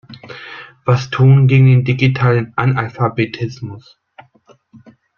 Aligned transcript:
Was 0.87 1.11
tun 1.11 1.45
gegen 1.47 1.67
den 1.67 1.83
digitalen 1.85 2.53
Analphabetismus? 2.55 3.99